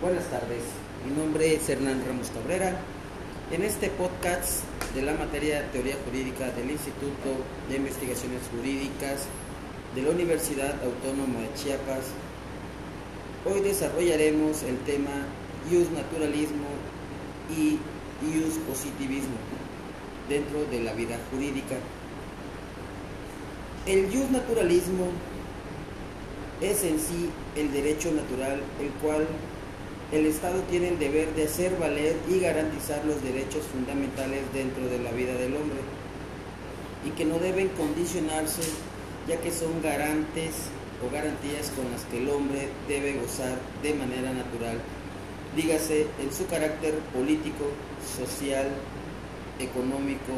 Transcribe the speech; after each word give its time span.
Buenas 0.00 0.26
tardes, 0.26 0.62
mi 1.04 1.20
nombre 1.20 1.56
es 1.56 1.68
Hernán 1.68 2.04
Ramos 2.06 2.30
Cabrera. 2.30 2.78
En 3.50 3.64
este 3.64 3.90
podcast 3.90 4.62
de 4.94 5.02
la 5.02 5.14
materia 5.14 5.68
Teoría 5.72 5.96
Jurídica 6.04 6.52
del 6.52 6.70
Instituto 6.70 7.34
de 7.68 7.78
Investigaciones 7.78 8.42
Jurídicas 8.54 9.26
de 9.96 10.02
la 10.02 10.10
Universidad 10.10 10.72
Autónoma 10.84 11.40
de 11.40 11.52
Chiapas, 11.54 12.14
hoy 13.44 13.60
desarrollaremos 13.60 14.62
el 14.62 14.78
tema 14.86 15.26
Ius 15.68 15.90
Naturalismo 15.90 16.68
y 17.50 17.80
Ius 18.24 18.54
Positivismo 18.68 19.34
dentro 20.28 20.64
de 20.66 20.78
la 20.78 20.92
vida 20.92 21.18
jurídica. 21.32 21.74
El 23.84 24.14
Ius 24.14 24.30
Naturalismo 24.30 25.08
es 26.60 26.84
en 26.84 27.00
sí 27.00 27.30
el 27.56 27.72
derecho 27.72 28.12
natural, 28.12 28.62
el 28.80 28.90
cual 29.02 29.26
el 30.10 30.24
Estado 30.24 30.62
tiene 30.70 30.88
el 30.88 30.98
deber 30.98 31.34
de 31.34 31.44
hacer 31.44 31.76
valer 31.78 32.16
y 32.30 32.40
garantizar 32.40 33.04
los 33.04 33.22
derechos 33.22 33.62
fundamentales 33.70 34.40
dentro 34.54 34.88
de 34.88 34.98
la 35.00 35.10
vida 35.10 35.34
del 35.34 35.54
hombre 35.54 35.78
y 37.04 37.10
que 37.10 37.26
no 37.26 37.38
deben 37.38 37.68
condicionarse 37.68 38.62
ya 39.26 39.36
que 39.36 39.52
son 39.52 39.82
garantes 39.82 40.54
o 41.06 41.12
garantías 41.12 41.70
con 41.76 41.90
las 41.92 42.02
que 42.04 42.18
el 42.18 42.30
hombre 42.30 42.68
debe 42.88 43.20
gozar 43.20 43.58
de 43.82 43.94
manera 43.94 44.32
natural, 44.32 44.80
dígase 45.54 46.06
en 46.20 46.32
su 46.32 46.46
carácter 46.46 46.94
político, 47.14 47.66
social, 48.16 48.66
económico 49.60 50.32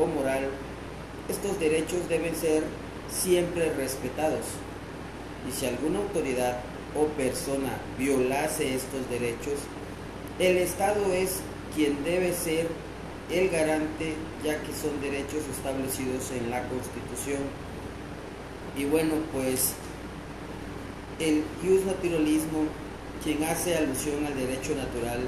o 0.00 0.06
moral. 0.06 0.48
Estos 1.28 1.60
derechos 1.60 2.08
deben 2.08 2.34
ser 2.34 2.64
siempre 3.10 3.72
respetados 3.74 4.46
y 5.46 5.52
si 5.52 5.66
alguna 5.66 5.98
autoridad 5.98 6.58
o 6.98 7.06
persona 7.16 7.78
violase 7.98 8.74
estos 8.74 9.08
derechos, 9.10 9.60
el 10.38 10.58
Estado 10.58 11.12
es 11.12 11.40
quien 11.74 12.02
debe 12.04 12.32
ser 12.32 12.68
el 13.30 13.48
garante 13.48 14.14
ya 14.44 14.60
que 14.62 14.72
son 14.72 15.00
derechos 15.00 15.42
establecidos 15.50 16.30
en 16.30 16.50
la 16.50 16.62
Constitución. 16.68 17.40
Y 18.76 18.84
bueno, 18.84 19.14
pues 19.32 19.72
el 21.18 21.42
ius 21.64 21.84
naturalismo, 21.84 22.64
quien 23.24 23.42
hace 23.44 23.76
alusión 23.76 24.24
al 24.26 24.36
derecho 24.36 24.74
natural, 24.74 25.20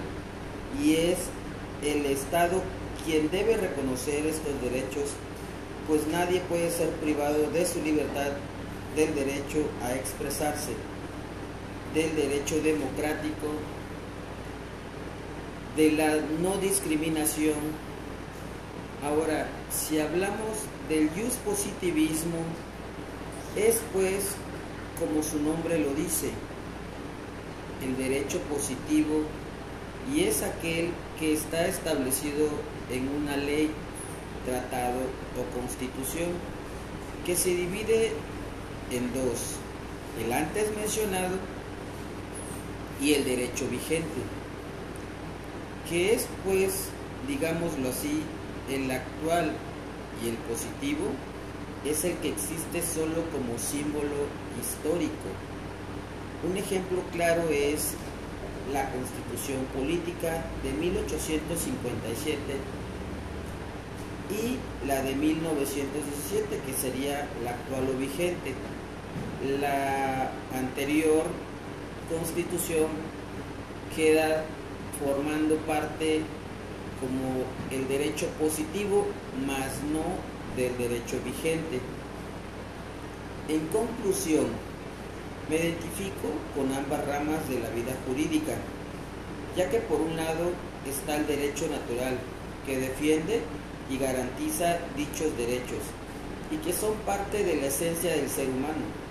y 0.82 0.94
es 0.94 1.18
el 1.82 2.06
Estado 2.06 2.62
quien 3.04 3.30
debe 3.30 3.56
reconocer 3.56 4.26
estos 4.26 4.60
derechos, 4.62 5.10
pues 5.86 6.06
nadie 6.08 6.40
puede 6.48 6.70
ser 6.70 6.90
privado 7.00 7.50
de 7.50 7.64
su 7.64 7.80
libertad 7.82 8.32
del 8.94 9.14
derecho 9.14 9.64
a 9.82 9.94
expresarse 9.94 10.72
del 11.94 12.14
derecho 12.14 12.60
democrático, 12.60 13.48
de 15.76 15.92
la 15.92 16.16
no 16.40 16.56
discriminación. 16.58 17.56
Ahora, 19.02 19.48
si 19.70 19.98
hablamos 19.98 20.66
del 20.88 21.08
jus 21.10 21.34
positivismo, 21.44 22.38
es 23.56 23.80
pues, 23.92 24.34
como 24.98 25.22
su 25.22 25.40
nombre 25.40 25.78
lo 25.78 25.94
dice, 25.94 26.30
el 27.82 27.96
derecho 27.96 28.40
positivo 28.42 29.22
y 30.12 30.24
es 30.24 30.42
aquel 30.42 30.90
que 31.18 31.32
está 31.32 31.66
establecido 31.66 32.48
en 32.90 33.08
una 33.08 33.36
ley, 33.36 33.70
tratado 34.44 35.00
o 35.36 35.58
constitución 35.58 36.30
que 37.26 37.36
se 37.36 37.50
divide 37.50 38.12
en 38.90 39.12
dos, 39.12 39.56
el 40.24 40.32
antes 40.32 40.74
mencionado 40.76 41.36
y 43.00 43.14
el 43.14 43.24
derecho 43.24 43.68
vigente, 43.68 44.20
que 45.88 46.14
es 46.14 46.26
pues, 46.44 46.88
digámoslo 47.26 47.88
así, 47.88 48.22
el 48.70 48.90
actual 48.90 49.52
y 50.24 50.28
el 50.28 50.36
positivo 50.36 51.06
es 51.84 52.04
el 52.04 52.14
que 52.18 52.30
existe 52.30 52.82
solo 52.82 53.24
como 53.30 53.58
símbolo 53.58 54.26
histórico. 54.60 55.28
Un 56.48 56.56
ejemplo 56.56 57.02
claro 57.12 57.48
es 57.50 57.94
la 58.72 58.90
Constitución 58.90 59.64
Política 59.74 60.44
de 60.62 60.72
1857 60.72 62.38
y 64.30 64.86
la 64.86 65.02
de 65.02 65.14
1917, 65.14 66.60
que 66.66 66.72
sería 66.74 67.28
la 67.42 67.50
actual 67.50 67.88
o 67.94 67.98
vigente. 67.98 68.52
La 69.60 70.30
anterior 70.54 71.24
constitución 72.08 72.88
queda 73.94 74.44
formando 74.98 75.56
parte 75.58 76.22
como 77.00 77.44
el 77.70 77.86
derecho 77.88 78.26
positivo, 78.40 79.06
más 79.46 79.80
no 79.92 80.02
del 80.56 80.76
derecho 80.76 81.18
vigente. 81.24 81.80
En 83.48 83.66
conclusión, 83.68 84.46
me 85.48 85.56
identifico 85.56 86.28
con 86.54 86.72
ambas 86.72 87.06
ramas 87.06 87.48
de 87.48 87.60
la 87.60 87.70
vida 87.70 87.94
jurídica, 88.06 88.54
ya 89.56 89.70
que 89.70 89.78
por 89.78 90.00
un 90.00 90.16
lado 90.16 90.50
está 90.86 91.16
el 91.16 91.26
derecho 91.26 91.68
natural, 91.68 92.18
que 92.66 92.78
defiende 92.78 93.40
y 93.88 93.98
garantiza 93.98 94.78
dichos 94.96 95.36
derechos, 95.38 95.84
y 96.50 96.56
que 96.56 96.72
son 96.72 96.94
parte 97.06 97.44
de 97.44 97.56
la 97.56 97.66
esencia 97.66 98.10
del 98.10 98.28
ser 98.28 98.48
humano 98.48 99.07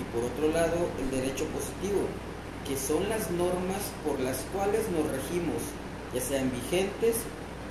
y 0.00 0.04
por 0.14 0.24
otro 0.24 0.48
lado 0.52 0.88
el 1.00 1.10
derecho 1.10 1.44
positivo, 1.46 2.06
que 2.66 2.76
son 2.76 3.08
las 3.08 3.30
normas 3.30 3.82
por 4.04 4.20
las 4.20 4.38
cuales 4.52 4.82
nos 4.90 5.10
regimos, 5.10 5.62
ya 6.14 6.20
sean 6.20 6.50
vigentes 6.50 7.16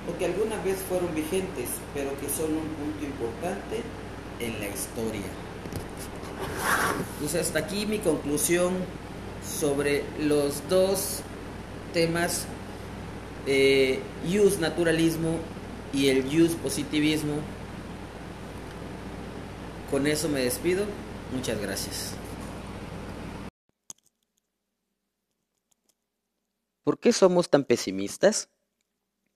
o 0.08 0.18
que 0.18 0.26
alguna 0.26 0.56
vez 0.62 0.76
fueron 0.88 1.14
vigentes, 1.14 1.68
pero 1.94 2.10
que 2.20 2.28
son 2.28 2.52
un 2.52 2.68
punto 2.78 3.04
importante 3.04 3.82
en 4.40 4.60
la 4.60 4.68
historia. 4.68 5.26
Pues 7.20 7.34
hasta 7.34 7.58
aquí 7.60 7.86
mi 7.86 7.98
conclusión 7.98 8.74
sobre 9.42 10.04
los 10.20 10.68
dos 10.68 11.20
temas, 11.92 12.46
eh, 13.46 14.00
use 14.24 14.60
naturalismo 14.60 15.38
y 15.92 16.08
el 16.08 16.26
use 16.26 16.56
positivismo. 16.56 17.34
Con 19.90 20.06
eso 20.06 20.28
me 20.28 20.40
despido. 20.40 20.84
Muchas 21.32 21.60
gracias. 21.60 22.14
¿Por 26.84 27.00
qué 27.00 27.12
somos 27.12 27.50
tan 27.50 27.64
pesimistas? 27.64 28.48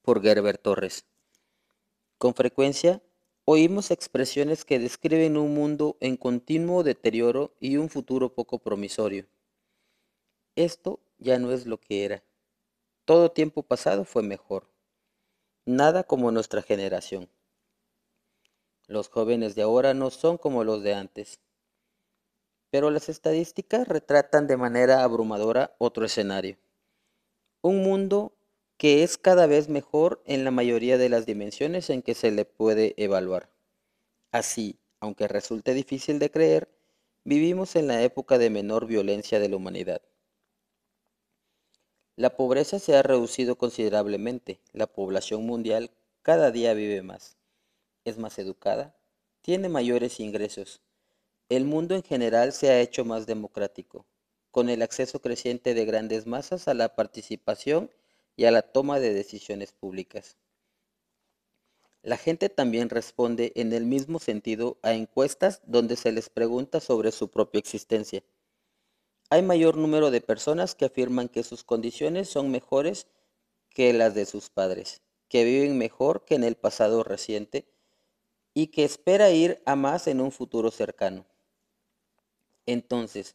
Por 0.03 0.23
Gerber 0.23 0.57
Torres. 0.57 1.05
Con 2.17 2.35
frecuencia 2.35 3.03
oímos 3.45 3.91
expresiones 3.91 4.65
que 4.65 4.79
describen 4.79 5.37
un 5.37 5.53
mundo 5.53 5.97
en 5.99 6.17
continuo 6.17 6.85
deterioro 6.85 7.57
y 7.59 7.77
un 7.77 7.91
futuro 7.91 8.35
poco 8.35 8.61
promisorio. 8.61 9.27
Esto 10.55 11.01
ya 11.19 11.41
no 11.41 11.51
es 11.51 11.67
lo 11.67 11.81
que 11.81 12.05
era. 12.05 12.23
Todo 13.05 13.33
tiempo 13.33 13.65
pasado 13.65 14.05
fue 14.05 14.23
mejor. 14.23 14.71
Nada 15.65 16.05
como 16.05 16.31
nuestra 16.31 16.63
generación. 16.63 17.29
Los 18.87 19.09
jóvenes 19.09 19.57
de 19.57 19.63
ahora 19.63 19.93
no 19.93 20.11
son 20.11 20.39
como 20.39 20.63
los 20.63 20.85
de 20.85 20.95
antes. 20.95 21.41
Pero 22.71 22.91
las 22.91 23.09
estadísticas 23.09 23.89
retratan 23.89 24.47
de 24.47 24.57
manera 24.57 25.03
abrumadora 25.03 25.75
otro 25.79 26.05
escenario. 26.05 26.57
Un 27.63 27.83
mundo 27.83 28.33
que 28.77 29.03
es 29.03 29.19
cada 29.19 29.47
vez 29.47 29.69
mejor 29.69 30.23
en 30.25 30.45
la 30.45 30.51
mayoría 30.51 30.97
de 30.97 31.11
las 31.11 31.27
dimensiones 31.27 31.91
en 31.91 32.01
que 32.01 32.15
se 32.15 32.31
le 32.31 32.47
puede 32.47 32.95
evaluar. 32.97 33.51
Así, 34.33 34.79
aunque 35.01 35.29
resulte 35.29 35.75
difícil 35.75 36.19
de 36.19 36.31
creer, 36.31 36.69
vivimos 37.25 37.77
en 37.77 37.89
la 37.89 38.03
época 38.03 38.39
de 38.39 38.49
menor 38.49 38.87
violencia 38.87 39.39
de 39.39 39.49
la 39.49 39.57
humanidad. 39.57 40.01
La 42.17 42.37
pobreza 42.37 42.79
se 42.79 42.97
ha 42.97 43.03
reducido 43.03 43.57
considerablemente, 43.57 44.61
la 44.73 44.87
población 44.87 45.45
mundial 45.45 45.91
cada 46.23 46.51
día 46.51 46.75
vive 46.75 47.03
más, 47.03 47.37
es 48.05 48.19
más 48.19 48.39
educada, 48.39 48.95
tiene 49.41 49.69
mayores 49.69 50.21
ingresos, 50.21 50.83
el 51.51 51.65
mundo 51.65 51.97
en 51.97 52.05
general 52.05 52.53
se 52.53 52.71
ha 52.71 52.81
hecho 52.81 53.05
más 53.05 53.27
democrático, 53.27 54.07
con 54.53 54.69
el 54.69 54.83
acceso 54.83 55.21
creciente 55.21 55.75
de 55.75 55.85
grandes 55.85 56.25
masas 56.25 56.69
a 56.69 56.75
la 56.75 56.95
participación 56.95 57.91
y 58.37 58.45
a 58.45 58.53
la 58.53 58.63
toma 58.63 59.01
de 59.01 59.13
decisiones 59.13 59.73
públicas. 59.73 60.37
La 62.03 62.17
gente 62.17 62.49
también 62.51 62.89
responde 62.89 63.53
en 63.57 63.73
el 63.73 63.85
mismo 63.85 64.21
sentido 64.21 64.79
a 64.83 64.95
encuestas 64.95 65.61
donde 65.67 65.97
se 65.97 66.13
les 66.13 66.31
pregunta 66.31 66.79
sobre 66.79 67.11
su 67.11 67.31
propia 67.31 67.59
existencia. 67.59 68.23
Hay 69.29 69.43
mayor 69.43 69.77
número 69.77 70.13
de 70.13 70.21
personas 70.21 70.77
que 70.77 70.85
afirman 70.85 71.29
que 71.29 71.43
sus 71.43 71.65
condiciones 71.65 72.29
son 72.29 72.53
mejores 72.53 73.09
que 73.71 73.93
las 73.93 74.15
de 74.15 74.25
sus 74.25 74.51
padres, 74.51 75.03
que 75.29 75.43
viven 75.43 75.79
mejor 75.79 76.25
que 76.25 76.37
en 76.37 76.45
el 76.45 76.55
pasado 76.55 77.03
reciente 77.03 77.67
y 78.55 78.69
que 78.69 78.85
espera 78.85 79.31
ir 79.31 79.61
a 79.67 79.75
más 79.75 80.07
en 80.07 80.21
un 80.21 80.31
futuro 80.31 80.71
cercano. 80.71 81.27
Entonces, 82.73 83.35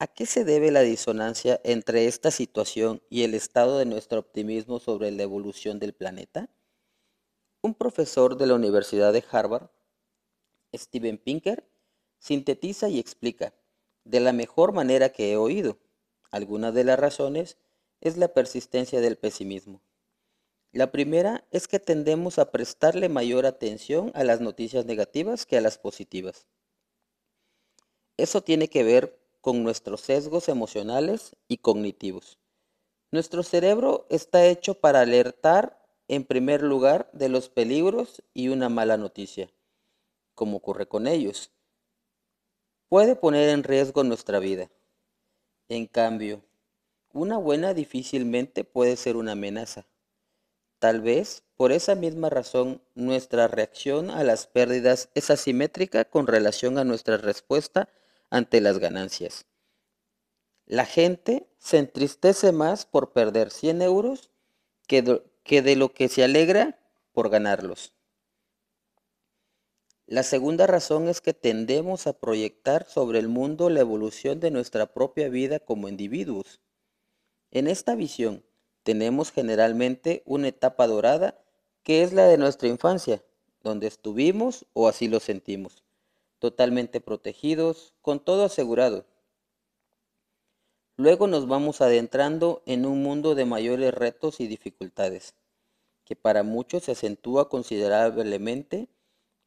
¿A 0.00 0.06
qué 0.06 0.26
se 0.26 0.44
debe 0.44 0.70
la 0.70 0.82
disonancia 0.82 1.60
entre 1.64 2.06
esta 2.06 2.30
situación 2.30 3.02
y 3.10 3.24
el 3.24 3.34
estado 3.34 3.78
de 3.78 3.84
nuestro 3.84 4.20
optimismo 4.20 4.78
sobre 4.78 5.10
la 5.10 5.24
evolución 5.24 5.80
del 5.80 5.92
planeta? 5.92 6.48
Un 7.62 7.74
profesor 7.74 8.36
de 8.36 8.46
la 8.46 8.54
Universidad 8.54 9.12
de 9.12 9.24
Harvard, 9.28 9.70
Steven 10.72 11.18
Pinker, 11.18 11.68
sintetiza 12.20 12.88
y 12.88 13.00
explica 13.00 13.54
de 14.04 14.20
la 14.20 14.32
mejor 14.32 14.72
manera 14.72 15.08
que 15.08 15.32
he 15.32 15.36
oído. 15.36 15.78
Algunas 16.30 16.74
de 16.74 16.84
las 16.84 17.00
razones 17.00 17.56
es 18.00 18.18
la 18.18 18.28
persistencia 18.28 19.00
del 19.00 19.16
pesimismo. 19.16 19.82
La 20.70 20.92
primera 20.92 21.44
es 21.50 21.66
que 21.66 21.80
tendemos 21.80 22.38
a 22.38 22.52
prestarle 22.52 23.08
mayor 23.08 23.46
atención 23.46 24.12
a 24.14 24.22
las 24.22 24.40
noticias 24.40 24.84
negativas 24.84 25.44
que 25.44 25.56
a 25.56 25.60
las 25.60 25.76
positivas. 25.76 26.46
Eso 28.18 28.42
tiene 28.42 28.68
que 28.68 28.82
ver 28.82 29.16
con 29.40 29.62
nuestros 29.62 30.00
sesgos 30.00 30.48
emocionales 30.48 31.36
y 31.46 31.58
cognitivos. 31.58 32.36
Nuestro 33.12 33.44
cerebro 33.44 34.06
está 34.10 34.44
hecho 34.44 34.74
para 34.74 35.00
alertar 35.00 35.80
en 36.08 36.24
primer 36.24 36.62
lugar 36.62 37.08
de 37.12 37.28
los 37.28 37.48
peligros 37.48 38.22
y 38.34 38.48
una 38.48 38.68
mala 38.68 38.96
noticia, 38.96 39.50
como 40.34 40.56
ocurre 40.56 40.88
con 40.88 41.06
ellos. 41.06 41.52
Puede 42.88 43.14
poner 43.14 43.50
en 43.50 43.62
riesgo 43.62 44.02
nuestra 44.02 44.40
vida. 44.40 44.68
En 45.68 45.86
cambio, 45.86 46.42
una 47.12 47.38
buena 47.38 47.72
difícilmente 47.72 48.64
puede 48.64 48.96
ser 48.96 49.16
una 49.16 49.32
amenaza. 49.32 49.86
Tal 50.80 51.02
vez 51.02 51.44
por 51.56 51.70
esa 51.70 51.94
misma 51.94 52.30
razón 52.30 52.82
nuestra 52.96 53.46
reacción 53.46 54.10
a 54.10 54.24
las 54.24 54.48
pérdidas 54.48 55.08
es 55.14 55.30
asimétrica 55.30 56.04
con 56.04 56.26
relación 56.26 56.78
a 56.78 56.84
nuestra 56.84 57.16
respuesta 57.16 57.88
ante 58.30 58.60
las 58.60 58.78
ganancias. 58.78 59.46
La 60.66 60.84
gente 60.84 61.48
se 61.58 61.78
entristece 61.78 62.52
más 62.52 62.84
por 62.84 63.12
perder 63.12 63.50
100 63.50 63.82
euros 63.82 64.30
que 64.86 65.02
de, 65.02 65.76
lo 65.76 65.92
que 65.92 66.08
se 66.08 66.24
alegra 66.24 66.78
por 67.12 67.30
ganarlos. 67.30 67.94
La 70.06 70.22
segunda 70.22 70.66
razón 70.66 71.08
es 71.08 71.20
que 71.20 71.34
tendemos 71.34 72.06
a 72.06 72.14
proyectar 72.14 72.86
sobre 72.88 73.18
el 73.18 73.28
mundo 73.28 73.68
la 73.70 73.80
evolución 73.80 74.40
de 74.40 74.50
nuestra 74.50 74.92
propia 74.92 75.28
vida 75.28 75.58
como 75.58 75.88
individuos. 75.88 76.60
En 77.50 77.66
esta 77.66 77.94
visión 77.94 78.44
tenemos 78.82 79.32
generalmente 79.32 80.22
una 80.24 80.48
etapa 80.48 80.86
dorada 80.86 81.38
que 81.82 82.02
es 82.02 82.12
la 82.12 82.26
de 82.26 82.38
nuestra 82.38 82.68
infancia, 82.68 83.22
donde 83.62 83.86
estuvimos 83.86 84.66
o 84.72 84.88
así 84.88 85.08
lo 85.08 85.20
sentimos 85.20 85.82
totalmente 86.38 87.00
protegidos, 87.00 87.94
con 88.02 88.20
todo 88.20 88.44
asegurado. 88.44 89.06
Luego 90.96 91.26
nos 91.26 91.46
vamos 91.46 91.80
adentrando 91.80 92.62
en 92.66 92.84
un 92.84 93.02
mundo 93.02 93.34
de 93.34 93.44
mayores 93.44 93.94
retos 93.94 94.40
y 94.40 94.46
dificultades, 94.48 95.34
que 96.04 96.16
para 96.16 96.42
muchos 96.42 96.84
se 96.84 96.92
acentúa 96.92 97.48
considerablemente 97.48 98.88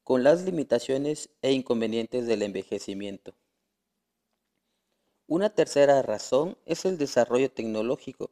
con 0.04 0.24
las 0.24 0.44
limitaciones 0.44 1.30
e 1.42 1.52
inconvenientes 1.52 2.26
del 2.26 2.42
envejecimiento. 2.42 3.34
Una 5.28 5.50
tercera 5.50 6.02
razón 6.02 6.58
es 6.66 6.86
el 6.86 6.98
desarrollo 6.98 7.52
tecnológico 7.52 8.32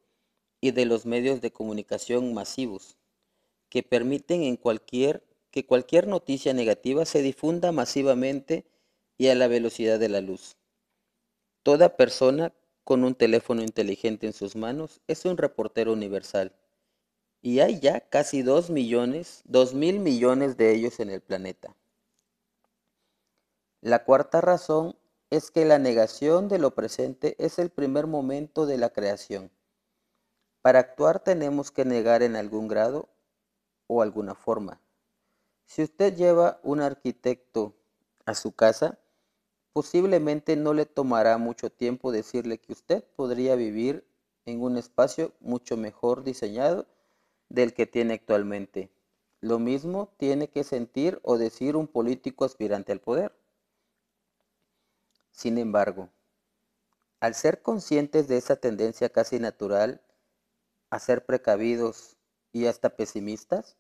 y 0.62 0.72
de 0.72 0.86
los 0.86 1.06
medios 1.06 1.42
de 1.42 1.52
comunicación 1.52 2.34
masivos, 2.34 2.98
que 3.70 3.84
permiten 3.84 4.44
en 4.44 4.58
cualquier 4.58 5.24
que 5.52 5.66
cualquier 5.66 6.08
noticia 6.08 6.54
negativa 6.54 7.06
se 7.06 7.22
difunda 7.22 7.72
masivamente 7.72 8.66
y 9.18 9.28
a 9.28 9.36
la 9.36 9.48
velocidad 9.48 10.00
de 10.00 10.10
la 10.10 10.22
luz. 10.22 10.58
Toda 11.64 11.98
persona 11.98 12.54
con 12.84 13.04
un 13.04 13.14
teléfono 13.14 13.62
inteligente 13.62 14.26
en 14.26 14.34
sus 14.34 14.56
manos 14.56 15.02
es 15.08 15.26
un 15.26 15.38
reportero 15.38 15.94
universal. 15.94 16.56
Y 17.42 17.60
hay 17.60 17.80
ya 17.80 18.00
casi 18.02 18.42
dos 18.42 18.70
millones, 18.70 19.42
dos 19.46 19.74
mil 19.74 20.00
millones 20.00 20.58
de 20.58 20.74
ellos 20.74 21.00
en 21.00 21.10
el 21.10 21.22
planeta. 21.22 21.76
La 23.82 24.04
cuarta 24.04 24.42
razón 24.42 24.96
es 25.30 25.52
que 25.52 25.66
la 25.66 25.80
negación 25.80 26.48
de 26.48 26.60
lo 26.60 26.74
presente 26.74 27.36
es 27.38 27.60
el 27.60 27.70
primer 27.70 28.08
momento 28.08 28.66
de 28.66 28.78
la 28.78 28.90
creación. 28.90 29.52
Para 30.62 30.80
actuar 30.80 31.20
tenemos 31.20 31.72
que 31.72 31.86
negar 31.86 32.24
en 32.24 32.36
algún 32.36 32.68
grado 32.68 33.08
o 33.88 34.02
alguna 34.02 34.36
forma. 34.36 34.82
Si 35.70 35.84
usted 35.84 36.16
lleva 36.16 36.60
un 36.64 36.82
arquitecto 36.82 37.76
a 38.26 38.34
su 38.34 38.54
casa, 38.54 38.98
posiblemente 39.72 40.56
no 40.56 40.74
le 40.74 40.88
tomará 40.88 41.38
mucho 41.38 41.72
tiempo 41.72 42.12
decirle 42.12 42.58
que 42.58 42.74
usted 42.74 43.04
podría 43.16 43.54
vivir 43.54 44.04
en 44.46 44.64
un 44.64 44.78
espacio 44.78 45.32
mucho 45.40 45.78
mejor 45.78 46.24
diseñado 46.24 46.88
del 47.50 47.76
que 47.76 47.86
tiene 47.86 48.16
actualmente. 48.16 48.90
Lo 49.42 49.60
mismo 49.60 50.12
tiene 50.18 50.50
que 50.50 50.64
sentir 50.64 51.20
o 51.22 51.38
decir 51.38 51.76
un 51.76 51.86
político 51.86 52.46
aspirante 52.46 52.92
al 52.92 53.00
poder. 53.00 53.32
Sin 55.30 55.60
embargo, 55.60 56.10
al 57.20 57.36
ser 57.36 57.62
conscientes 57.62 58.28
de 58.28 58.38
esa 58.38 58.56
tendencia 58.56 59.10
casi 59.10 59.38
natural 59.38 60.02
a 60.90 60.98
ser 60.98 61.28
precavidos 61.28 62.18
y 62.52 62.66
hasta 62.66 62.96
pesimistas, 62.96 63.78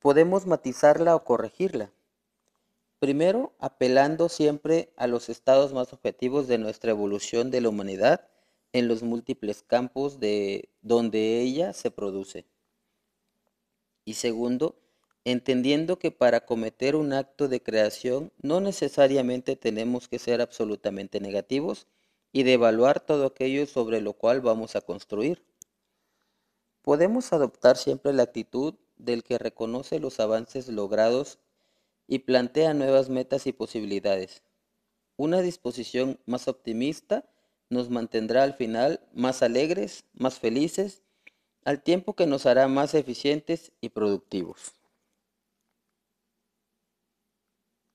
podemos 0.00 0.46
matizarla 0.46 1.14
o 1.14 1.24
corregirla. 1.24 1.92
Primero, 2.98 3.54
apelando 3.58 4.28
siempre 4.28 4.92
a 4.96 5.06
los 5.06 5.28
estados 5.28 5.72
más 5.72 5.92
objetivos 5.92 6.48
de 6.48 6.58
nuestra 6.58 6.90
evolución 6.90 7.50
de 7.50 7.60
la 7.60 7.68
humanidad 7.68 8.26
en 8.72 8.88
los 8.88 9.02
múltiples 9.02 9.62
campos 9.62 10.20
de 10.20 10.68
donde 10.82 11.40
ella 11.40 11.72
se 11.72 11.90
produce. 11.90 12.46
Y 14.04 14.14
segundo, 14.14 14.76
entendiendo 15.24 15.98
que 15.98 16.10
para 16.10 16.44
cometer 16.44 16.96
un 16.96 17.12
acto 17.12 17.48
de 17.48 17.62
creación 17.62 18.32
no 18.42 18.60
necesariamente 18.60 19.56
tenemos 19.56 20.08
que 20.08 20.18
ser 20.18 20.40
absolutamente 20.40 21.20
negativos 21.20 21.86
y 22.32 22.42
de 22.44 22.54
evaluar 22.54 23.00
todo 23.00 23.26
aquello 23.26 23.66
sobre 23.66 24.00
lo 24.00 24.14
cual 24.14 24.40
vamos 24.40 24.76
a 24.76 24.80
construir. 24.80 25.44
Podemos 26.82 27.32
adoptar 27.32 27.76
siempre 27.76 28.12
la 28.12 28.22
actitud 28.22 28.74
del 29.04 29.22
que 29.22 29.38
reconoce 29.38 29.98
los 30.00 30.20
avances 30.20 30.68
logrados 30.68 31.38
y 32.06 32.20
plantea 32.20 32.74
nuevas 32.74 33.08
metas 33.08 33.46
y 33.46 33.52
posibilidades. 33.52 34.42
Una 35.16 35.42
disposición 35.42 36.18
más 36.26 36.48
optimista 36.48 37.28
nos 37.68 37.90
mantendrá 37.90 38.42
al 38.42 38.54
final 38.54 39.00
más 39.12 39.42
alegres, 39.42 40.04
más 40.12 40.38
felices, 40.38 41.02
al 41.64 41.82
tiempo 41.82 42.14
que 42.14 42.26
nos 42.26 42.46
hará 42.46 42.68
más 42.68 42.94
eficientes 42.94 43.72
y 43.80 43.90
productivos. 43.90 44.79